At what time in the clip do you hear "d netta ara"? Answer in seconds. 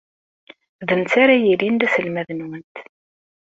0.87-1.35